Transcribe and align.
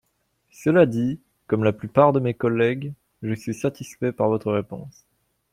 Cela 0.49 0.87
dit, 0.87 1.19
comme 1.45 1.63
la 1.63 1.73
plupart 1.73 2.11
de 2.11 2.19
mes 2.19 2.33
collègues, 2.33 2.91
je 3.21 3.35
suis 3.35 3.53
satisfait 3.53 4.11
par 4.11 4.29
votre 4.29 4.51
réponse. 4.51 5.05